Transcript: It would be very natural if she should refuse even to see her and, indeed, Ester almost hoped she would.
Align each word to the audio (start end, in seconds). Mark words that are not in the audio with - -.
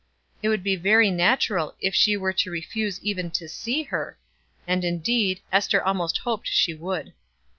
It 0.41 0.49
would 0.49 0.63
be 0.63 0.75
very 0.75 1.11
natural 1.11 1.75
if 1.79 1.93
she 1.93 2.13
should 2.35 2.49
refuse 2.51 2.99
even 3.03 3.29
to 3.37 3.47
see 3.47 3.83
her 3.83 4.17
and, 4.65 4.83
indeed, 4.83 5.41
Ester 5.51 5.83
almost 5.83 6.17
hoped 6.17 6.47
she 6.47 6.73
would. 6.73 7.13